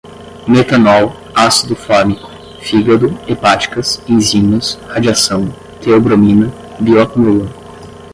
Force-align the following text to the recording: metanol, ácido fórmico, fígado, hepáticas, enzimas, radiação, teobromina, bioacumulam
metanol, 0.47 1.15
ácido 1.35 1.75
fórmico, 1.75 2.27
fígado, 2.59 3.15
hepáticas, 3.27 4.01
enzimas, 4.09 4.79
radiação, 4.87 5.47
teobromina, 5.79 6.51
bioacumulam 6.79 7.47